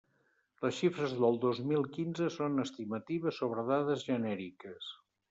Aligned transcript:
Les 0.61 0.77
xifres 0.77 1.11
del 1.23 1.35
dos 1.43 1.59
mil 1.71 1.85
quinze 1.97 2.29
són 2.37 2.63
estimatives 2.63 3.39
sobre 3.43 3.67
dades 3.69 4.07
genèriques. 4.09 4.91